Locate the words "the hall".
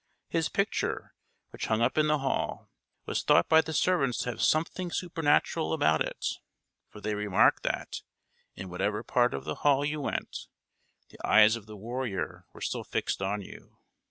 2.07-2.71, 9.43-9.85